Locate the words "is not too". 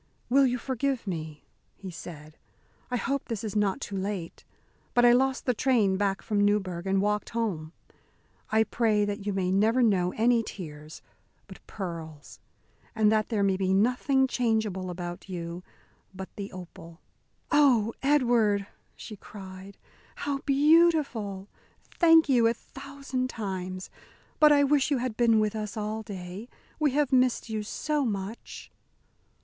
3.43-3.95